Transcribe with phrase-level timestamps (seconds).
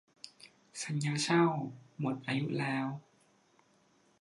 [0.83, 1.43] สัญญาเช่า
[1.99, 2.87] หมดอายุแล้ว